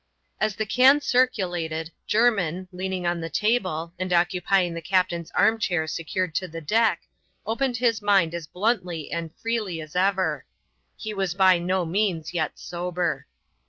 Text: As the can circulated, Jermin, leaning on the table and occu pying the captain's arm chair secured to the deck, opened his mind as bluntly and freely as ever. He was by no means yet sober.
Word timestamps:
As 0.39 0.55
the 0.55 0.65
can 0.65 0.99
circulated, 0.99 1.91
Jermin, 2.07 2.67
leaning 2.73 3.05
on 3.05 3.21
the 3.21 3.29
table 3.29 3.93
and 3.99 4.09
occu 4.09 4.43
pying 4.43 4.73
the 4.73 4.81
captain's 4.81 5.29
arm 5.35 5.59
chair 5.59 5.85
secured 5.85 6.33
to 6.33 6.47
the 6.47 6.59
deck, 6.59 7.03
opened 7.45 7.77
his 7.77 8.01
mind 8.01 8.33
as 8.33 8.47
bluntly 8.47 9.11
and 9.11 9.29
freely 9.35 9.79
as 9.79 9.95
ever. 9.95 10.43
He 10.97 11.13
was 11.13 11.35
by 11.35 11.59
no 11.59 11.85
means 11.85 12.33
yet 12.33 12.57
sober. 12.57 13.27